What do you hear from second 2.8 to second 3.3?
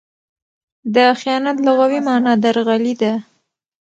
ده.